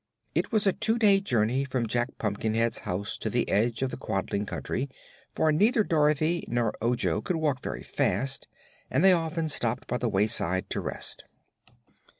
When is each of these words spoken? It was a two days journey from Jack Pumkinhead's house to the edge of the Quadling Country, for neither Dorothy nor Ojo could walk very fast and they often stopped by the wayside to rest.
It 0.33 0.51
was 0.51 0.65
a 0.65 0.73
two 0.73 0.97
days 0.97 1.21
journey 1.21 1.63
from 1.63 1.85
Jack 1.85 2.17
Pumkinhead's 2.17 2.79
house 2.89 3.19
to 3.19 3.29
the 3.29 3.47
edge 3.47 3.83
of 3.83 3.91
the 3.91 3.97
Quadling 3.97 4.47
Country, 4.47 4.89
for 5.35 5.51
neither 5.51 5.83
Dorothy 5.83 6.43
nor 6.47 6.73
Ojo 6.81 7.21
could 7.21 7.35
walk 7.35 7.61
very 7.61 7.83
fast 7.83 8.47
and 8.89 9.05
they 9.05 9.13
often 9.13 9.47
stopped 9.47 9.85
by 9.85 9.97
the 9.97 10.09
wayside 10.09 10.71
to 10.71 10.81
rest. 10.81 11.25